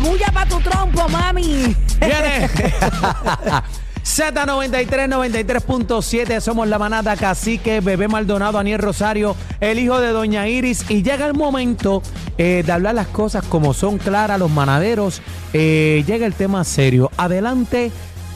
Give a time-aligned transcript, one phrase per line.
[0.00, 1.76] bulla para tu trompo, mami.
[2.00, 2.50] Viene.
[4.06, 10.88] Z93, 93.7, somos la manada cacique, Bebé Maldonado, Aniel Rosario, el hijo de Doña Iris.
[10.88, 12.02] Y llega el momento
[12.38, 15.20] eh, de hablar las cosas como son claras, los manaderos.
[15.52, 17.10] Eh, llega el tema serio.
[17.16, 17.90] Adelante,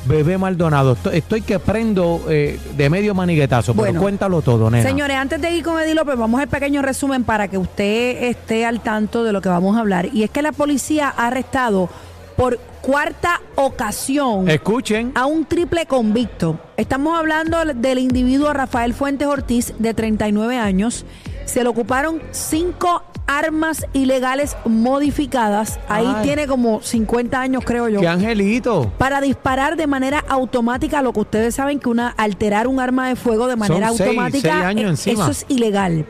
[0.07, 0.93] Bebé Maldonado.
[0.93, 4.83] Estoy, estoy que prendo eh, de medio maniguetazo, pero cuéntalo todo, nena.
[4.89, 8.65] Señores, antes de ir con Eddie López, vamos al pequeño resumen para que usted esté
[8.65, 10.09] al tanto de lo que vamos a hablar.
[10.13, 11.89] Y es que la policía ha arrestado
[12.37, 15.13] por cuarta ocasión Escuchen.
[15.15, 16.59] a un triple convicto.
[16.77, 21.05] Estamos hablando del individuo Rafael Fuentes Ortiz, de 39 años.
[21.45, 23.03] Se le ocuparon cinco
[23.39, 25.79] armas ilegales modificadas.
[25.89, 26.23] Ahí Ay.
[26.25, 28.01] tiene como 50 años, creo yo.
[28.01, 28.93] ¡Qué angelito!
[28.99, 33.17] Para disparar de manera automática, lo que ustedes saben que una alterar un arma de
[33.17, 36.07] fuego de manera Son automática, seis años eh, eso es ilegal.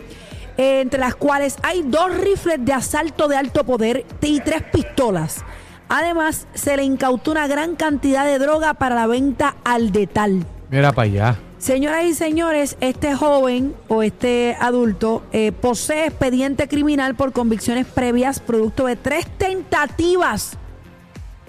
[0.56, 5.45] Eh, entre las cuales hay dos rifles de asalto de alto poder y tres pistolas.
[5.88, 10.46] Además, se le incautó una gran cantidad de droga para la venta al detal.
[10.71, 11.38] Mira para allá.
[11.61, 18.41] Señoras y señores, este joven o este adulto eh, posee expediente criminal por convicciones previas,
[18.41, 20.57] producto de tres tentativas.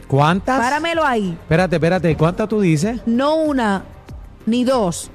[0.09, 0.59] ¿Cuántas?
[0.59, 1.37] Páramelo ahí.
[1.41, 2.17] Espérate, espérate.
[2.17, 2.99] ¿Cuántas tú dices?
[3.05, 3.85] no una
[4.45, 5.09] ni dos,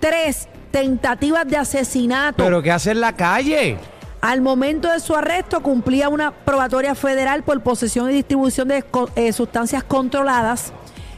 [0.00, 2.44] tres tentativas de asesinato.
[2.44, 3.78] ¿Pero qué hace en la calle?
[4.20, 8.84] Al momento de su arresto cumplía una probatoria federal por posesión y distribución de
[9.14, 10.74] eh, sustancias controladas,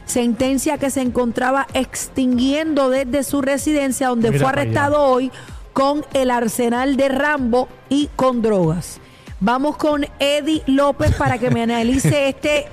[0.09, 5.31] sentencia que se encontraba extinguiendo desde su residencia donde Mira fue arrestado hoy
[5.73, 8.99] con el arsenal de Rambo y con drogas.
[9.39, 12.67] Vamos con Eddie López para que me analice este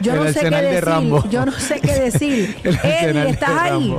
[0.00, 0.84] yo El no sé qué de decir.
[0.84, 1.28] Rambo.
[1.28, 2.56] Yo no sé qué decir.
[2.84, 3.96] Eddie, de ¿estás ahí?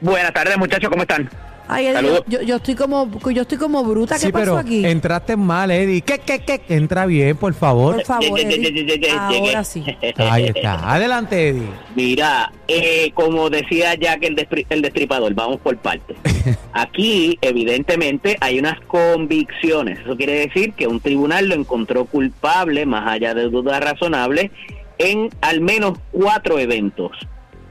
[0.00, 1.28] Buenas tardes, muchachos, ¿cómo están?
[1.72, 4.16] Ay, Eddie, yo, yo estoy como yo estoy como bruta.
[4.16, 4.84] ¿Qué Sí, pasó pero aquí?
[4.84, 6.00] entraste mal, Eddie.
[6.02, 6.60] ¿Qué, qué, qué?
[6.68, 7.96] Entra bien, por favor.
[7.96, 9.10] Por favor, Eddie.
[9.16, 9.84] Ahora sí.
[10.16, 10.92] Ahí está.
[10.94, 11.68] Adelante, Eddie.
[11.94, 16.16] Mira, eh, como decía Jack el, destri- el destripador, vamos por partes.
[16.72, 20.00] Aquí, evidentemente, hay unas convicciones.
[20.00, 24.50] Eso quiere decir que un tribunal lo encontró culpable, más allá de dudas razonables,
[24.98, 27.12] en al menos cuatro eventos.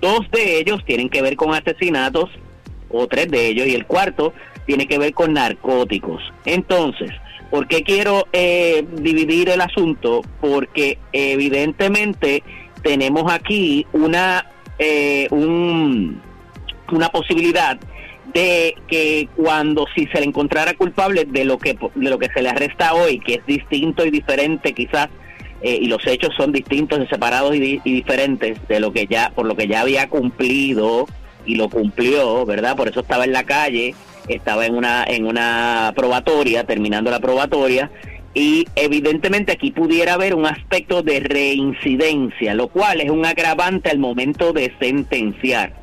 [0.02, 2.30] Dos de ellos tienen que ver con asesinatos,
[2.90, 4.34] o tres de ellos, y el cuarto
[4.66, 6.22] tiene que ver con narcóticos.
[6.46, 7.12] Entonces,
[7.50, 10.22] ¿por qué quiero eh, dividir el asunto?
[10.42, 12.44] Porque evidentemente
[12.84, 14.46] tenemos aquí una,
[14.78, 16.22] eh, un-
[16.92, 17.78] una posibilidad
[18.34, 22.42] de que cuando si se le encontrara culpable de lo que de lo que se
[22.44, 25.10] le arresta hoy, que es distinto y diferente quizás
[25.62, 29.32] eh, y los hechos son distintos, separados y, di- y diferentes de lo que ya
[29.36, 31.08] por lo que ya había cumplido
[31.46, 32.76] y lo cumplió, ¿verdad?
[32.76, 33.96] Por eso estaba en la calle,
[34.28, 37.92] estaba en una en una probatoria, terminando la probatoria
[38.34, 44.00] y evidentemente aquí pudiera haber un aspecto de reincidencia, lo cual es un agravante al
[44.00, 45.74] momento de sentenciar.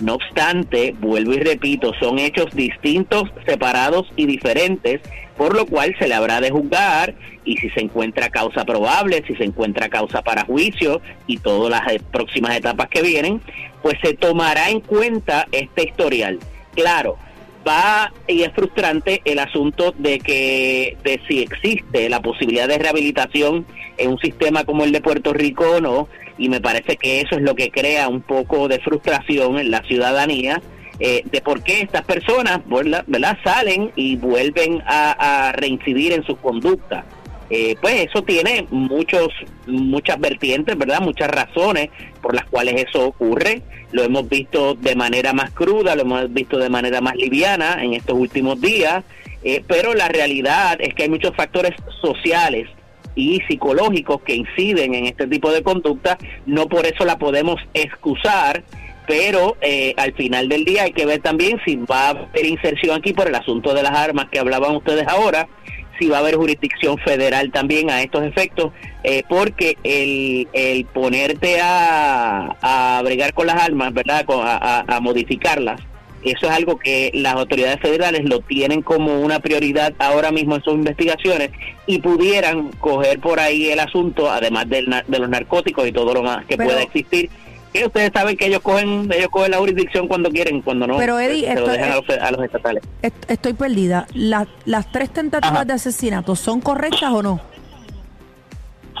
[0.00, 5.00] No obstante, vuelvo y repito, son hechos distintos, separados y diferentes,
[5.36, 9.34] por lo cual se le habrá de juzgar y si se encuentra causa probable, si
[9.36, 13.40] se encuentra causa para juicio y todas las eh, próximas etapas que vienen,
[13.82, 16.38] pues se tomará en cuenta este historial.
[16.74, 17.16] Claro,
[17.66, 23.66] va y es frustrante el asunto de que de si existe la posibilidad de rehabilitación
[23.96, 27.36] en un sistema como el de Puerto Rico o no y me parece que eso
[27.36, 30.60] es lo que crea un poco de frustración en la ciudadanía
[31.00, 33.38] eh, de por qué estas personas ¿verdad?
[33.42, 37.04] salen y vuelven a, a reincidir en sus conductas
[37.50, 39.28] eh, pues eso tiene muchos
[39.66, 41.00] muchas vertientes, ¿verdad?
[41.00, 41.90] Muchas razones
[42.20, 43.62] por las cuales eso ocurre.
[43.92, 47.94] Lo hemos visto de manera más cruda, lo hemos visto de manera más liviana en
[47.94, 49.04] estos últimos días,
[49.44, 52.68] eh, pero la realidad es que hay muchos factores sociales
[53.14, 56.18] y psicológicos que inciden en este tipo de conducta.
[56.46, 58.64] No por eso la podemos excusar,
[59.06, 62.96] pero eh, al final del día hay que ver también si va a haber inserción
[62.96, 65.46] aquí por el asunto de las armas que hablaban ustedes ahora,
[65.98, 68.72] si va a haber jurisdicción federal también a estos efectos,
[69.02, 74.24] eh, porque el, el ponerte a, a bregar con las armas, ¿verdad?
[74.28, 75.80] A, a- a modificarlas,
[76.22, 80.62] eso es algo que las autoridades federales lo tienen como una prioridad ahora mismo en
[80.62, 81.50] sus investigaciones
[81.86, 86.22] y pudieran coger por ahí el asunto, además del de los narcóticos y todo lo
[86.22, 87.28] más que Pero- pueda existir.
[87.74, 91.18] Que ustedes saben que ellos cogen ellos cogen la jurisdicción cuando quieren, cuando no, Pero,
[91.18, 92.84] Eddie, se lo dejan a los, a los estatales.
[93.02, 94.06] Est- Estoy perdida.
[94.14, 95.64] La- las tres tentativas Ajá.
[95.64, 97.40] de asesinato son correctas o no?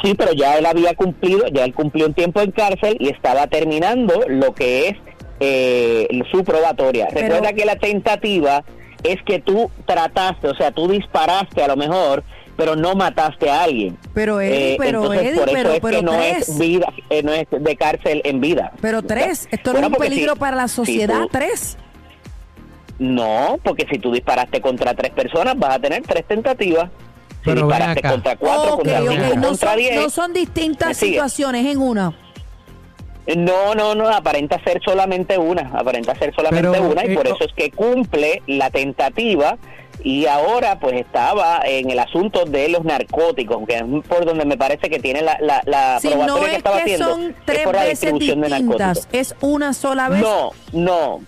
[0.02, 3.46] Sí, pero ya él había cumplido, ya él cumplió un tiempo en cárcel y estaba
[3.46, 4.96] terminando lo que es
[5.38, 7.06] eh, su probatoria.
[7.14, 8.64] Pero- Recuerda que la tentativa
[9.04, 12.24] es que tú trataste, o sea, tú disparaste a lo mejor
[12.56, 13.96] pero no mataste a alguien.
[14.14, 16.48] Pero Eddie, Eh, pero entonces, Eddie, por eso pero, es pero que no tres.
[16.48, 18.72] es vida, eh, no es de cárcel en vida.
[18.80, 21.76] Pero tres, esto no es un peligro si- para la si sociedad, tú- tres.
[22.98, 26.90] No, porque si tú disparaste contra tres personas, vas a tener tres tentativas.
[27.42, 29.96] Si Pero disparaste contra cuatro, contra ok, cinco, no contra son, diez.
[29.96, 32.14] no son ¿me distintas situaciones en una.
[33.36, 37.26] No, no, no, aparenta ser solamente una, aparenta ser solamente Pero, una y eh, por
[37.28, 39.56] co- eso es que cumple la tentativa
[40.02, 44.56] y ahora pues estaba en el asunto de los narcóticos, que es por donde me
[44.56, 47.22] parece que tiene la, la, la Si no probatoria que es estaba que haciendo, son
[47.30, 49.08] es tres por la veces distribución de distintas, narcóticos.
[49.20, 50.20] es una sola vez.
[50.22, 51.20] No, no,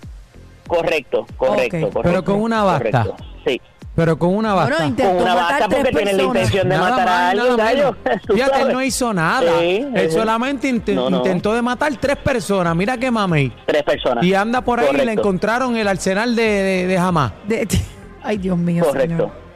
[0.66, 1.92] correcto, correcto, Ok.
[1.92, 2.00] correcto.
[2.02, 3.02] Pero con una basta.
[3.04, 3.16] correcto,
[3.46, 3.60] Sí,
[3.94, 4.86] Pero con una Bueno, basta.
[4.86, 6.36] intentó con una matar basta tres porque tiene la personas.
[6.42, 7.96] intención de Nada matar a más, alguien, nada gallo.
[8.34, 9.58] Fíjate, él no hizo nada.
[9.60, 10.16] Sí, él sí.
[10.16, 11.16] solamente inte- No, no.
[11.18, 12.76] intentó de matar tres personas.
[12.76, 13.52] Mira qué mamey.
[13.64, 14.22] Tres personas.
[14.24, 17.32] Y anda por ahí y le encontraron el arsenal de, de, de Hamas.
[17.46, 17.66] De-
[18.26, 18.84] ay, Dios mío.
[18.84, 19.16] Correcto.
[19.16, 19.46] señor.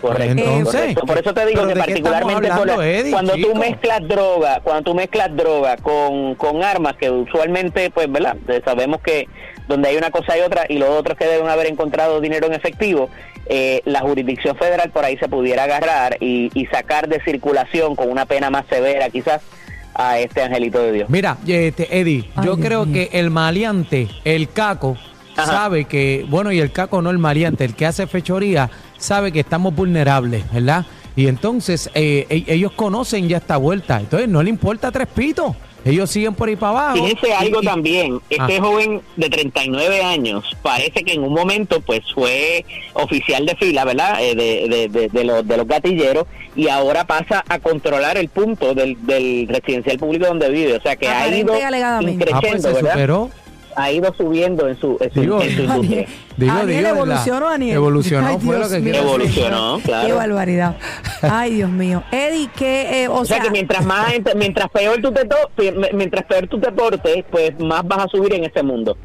[0.00, 1.06] Correcto, Entonces, correcto.
[1.06, 3.48] Por eso te digo ¿pero que particularmente hablando, Eddie, cuando chico?
[3.52, 8.36] tú mezclas droga, cuando tú mezclas droga con, con armas que usualmente, pues, ¿verdad?
[8.48, 9.28] Eh, Sabemos que
[9.68, 12.54] donde hay una cosa y otra y los otros que deben haber encontrado dinero en
[12.54, 13.10] efectivo,
[13.46, 18.10] eh, la jurisdicción federal por ahí se pudiera agarrar y, y sacar de circulación con
[18.10, 19.42] una pena más severa, quizás
[19.94, 21.10] a este angelito de Dios.
[21.10, 24.96] Mira, este, Eddie, Ay, yo Dios creo que el maleante, el caco,
[25.36, 25.46] Ajá.
[25.50, 29.40] sabe que, bueno, y el caco no el maleante, el que hace fechoría, sabe que
[29.40, 30.84] estamos vulnerables, ¿verdad?
[31.16, 35.54] Y entonces eh, e- ellos conocen ya esta vuelta, entonces no le importa tres pitos,
[35.84, 37.04] ellos siguen por ahí para abajo.
[37.06, 38.62] Fíjense algo Y- y- también, este Ah.
[38.62, 42.64] joven de 39 años parece que en un momento pues fue
[42.94, 44.22] oficial de fila, ¿verdad?
[44.22, 48.28] Eh, de, de, de, de los, de los gatilleros y ahora pasa a controlar el
[48.28, 51.52] punto del, del residencial público donde vive, o sea que ha ido.
[51.54, 52.92] Ah, pues increciendo, se ¿verdad?
[52.92, 53.30] superó.
[53.76, 56.06] Ha ido subiendo en su, en su, Digo, en su industria.
[56.36, 57.56] Digo, Aniel digo, evolucionó.
[57.74, 58.94] Evolucionó, Ay, fue lo Dios que mío.
[58.96, 60.06] Evolucionó, claro.
[60.06, 60.76] Qué barbaridad.
[61.22, 62.02] Ay, Dios mío.
[62.10, 65.24] Eddie, que, eh, o, O sea, sea, que mientras más ent- mientras peor tú te
[65.24, 65.50] to-
[65.94, 68.96] mientras peor tú te portes, pues más vas a subir en este mundo.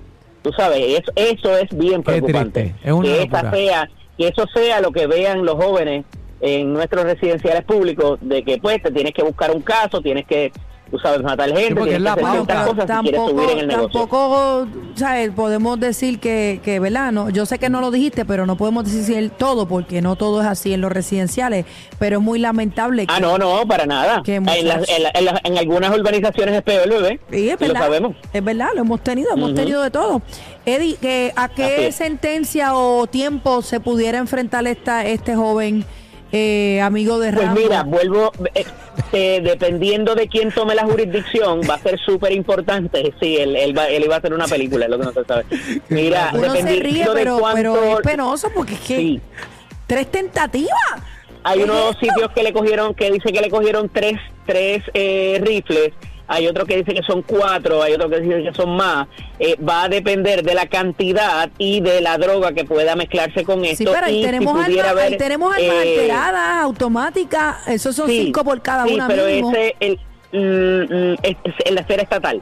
[0.41, 2.73] Tú sabes, eso, eso es bien preocupante.
[2.83, 6.05] es una que esa sea, que eso sea lo que vean los jóvenes
[6.39, 10.51] en nuestros residenciales públicos, de que pues te tienes que buscar un caso, tienes que,
[10.91, 12.65] tú sabes, matar gente, porque es la pauta.
[12.65, 13.89] cosas si tampoco, subir en el negocio.
[13.99, 15.31] tampoco, ¿sabes?
[15.31, 17.11] Podemos decir que, que, ¿verdad?
[17.11, 20.15] No, yo sé que no lo dijiste, pero no podemos decir el todo, porque no
[20.15, 21.65] todo es así en los residenciales,
[21.99, 23.05] pero es muy lamentable.
[23.07, 24.21] Ah, que- no, no, para nada.
[24.25, 24.91] En, las- muchacho.
[24.95, 27.19] en la- en las- en algunas urbanizaciones es peor, bebé.
[27.31, 27.81] Sí, es Y lo verdad.
[27.81, 28.15] sabemos.
[28.33, 30.21] Es verdad, lo hemos tenido, hemos tenido de todo.
[30.65, 35.85] Eddie, ¿a qué sentencia o tiempo se pudiera enfrentar esta, este joven
[36.31, 37.61] eh, amigo de Pues Rambo?
[37.61, 38.65] mira, vuelvo, eh,
[39.13, 43.13] eh, dependiendo de quién tome la jurisdicción, va a ser súper importante.
[43.19, 45.23] Sí, él, él, va- él iba a hacer una película, es lo que no se
[45.25, 45.45] sabe.
[45.89, 47.99] Mira, Uno se ríe, dependiendo de pero, pero cuánto...
[47.99, 49.21] es penoso porque es que Sí,
[49.87, 50.71] tres tentativas.
[51.43, 54.83] hay ¿Qué es unos sitios que le cogieron, que dice que le cogieron tres, tres
[54.93, 55.91] eh, rifles.
[56.29, 59.07] Hay otro que dice que son cuatro, hay otro que dice que son más.
[59.39, 63.63] Eh, va a depender de la cantidad y de la droga que pueda mezclarse con
[63.63, 63.77] esto.
[63.77, 67.67] Sí, pero ahí y si tenemos pudiera armas, ahí haber, tenemos armas eh, alteradas, automáticas,
[67.67, 69.51] esos son Sí, cinco por cada sí, una pero mínimo.
[69.51, 69.99] ese el,
[70.33, 72.41] mm, mm, es, es en la esfera estatal.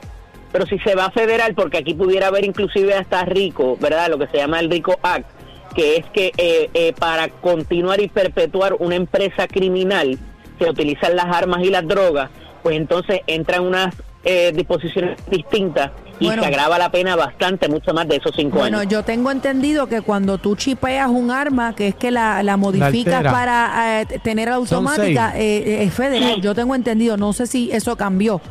[0.52, 4.10] Pero si se va a federal, porque aquí pudiera haber inclusive hasta RICO, ¿verdad?
[4.10, 5.28] Lo que se llama el RICO Act,
[5.76, 10.18] que es que eh, eh, para continuar y perpetuar una empresa criminal
[10.58, 12.30] se utilizan las armas y las drogas,
[12.66, 16.42] pues entonces entran unas eh, disposiciones distintas y Bueno.
[16.42, 18.92] se agrava la pena bastante, mucho más de esos cinco Bueno, años.
[18.92, 23.22] yo tengo entendido que cuando tú chipeas un arma, que es que la, la modificas
[23.24, 26.42] para eh, tener automática, eh, es federal.
[26.42, 28.42] Yo tengo entendido, no sé si eso cambió,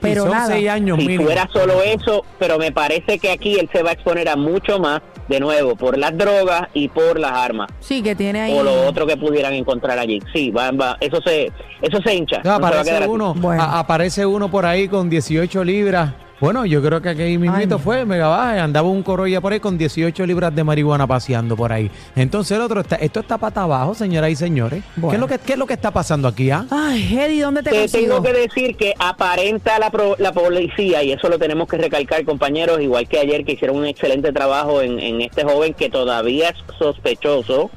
[0.00, 0.46] pero son nada.
[0.46, 1.24] seis años si mínimo.
[1.24, 4.78] fuera solo eso, pero me parece que aquí él se va a exponer a mucho
[4.78, 7.68] más, de nuevo, por las drogas y por las armas.
[7.80, 8.52] Sí, que tiene ahí.
[8.54, 10.20] o lo otro que pudieran encontrar allí.
[10.32, 12.38] Sí, va, va, eso se eso se hincha.
[12.44, 13.62] No, no aparece uno, Bueno.
[13.62, 16.12] a- aparece uno por ahí con 18 libras.
[16.40, 17.80] Bueno, yo creo que aquí mismito Ay.
[17.82, 21.72] fue, mega baja, andaba un corolla por ahí con 18 libras de marihuana paseando por
[21.72, 21.90] ahí.
[22.14, 24.84] Entonces el otro está, esto está pata abajo, señoras y señores.
[25.08, 26.64] ¿Qué, es lo que, ¿Qué es lo que está pasando aquí, ah?
[26.70, 28.14] Ay, Eddie, ¿dónde te, Te consigo?
[28.14, 32.24] tengo que decir que aparenta la, pro- la policía, y eso lo tenemos que recalcar,
[32.24, 36.50] compañeros, igual que ayer que hicieron un excelente trabajo en, en este joven que todavía
[36.50, 37.70] es sospechoso.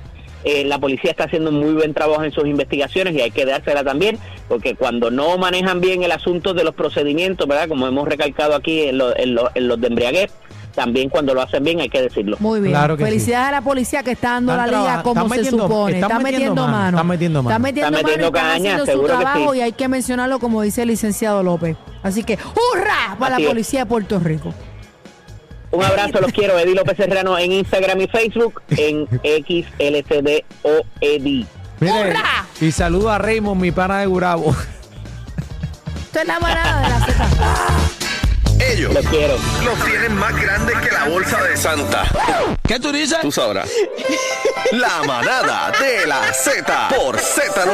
[0.44, 3.46] Eh, la policía está haciendo un muy buen trabajo en sus investigaciones y hay que
[3.46, 4.18] dársela también,
[4.48, 7.68] porque cuando no manejan bien el asunto de los procedimientos, ¿verdad?
[7.68, 10.32] Como hemos recalcado aquí en, lo- en lo- en los de embriaguez,
[10.74, 12.38] también cuando lo hacen bien hay que decirlo.
[12.40, 12.72] Muy bien.
[12.72, 15.64] Claro que Felicidades a la policía que está dando Están la liga como se metiendo-
[15.68, 15.94] supone.
[15.96, 17.50] están Está metiendo mano, están metiendo mano.
[17.52, 19.58] Están metiendo Están mano y metiendo están caña, haciendo su seguro que trabajo sí.
[19.60, 21.76] y hay que mencionarlo como dice el licenciado López.
[22.04, 23.18] Así que, ¡hurra!
[23.20, 23.54] Para Así la es.
[23.54, 24.54] policía de Puerto Rico.
[25.72, 26.58] Un abrazo, los quiero.
[26.60, 30.44] Eddie López Serrano en Instagram y Facebook, en XLCDOED.
[31.80, 32.14] Mire,
[32.60, 34.56] y saludo a Raymond, mi pana de Gurabo.
[36.04, 37.28] Esto es la manada de la Z.
[38.74, 39.34] Ellos Los quiero.
[39.66, 42.06] los tienen más grandes que la bolsa de Santa.
[42.68, 43.18] ¿Qué tú dices?
[43.22, 43.68] Tú sabrás.
[44.74, 47.66] La manada de la Z por Z.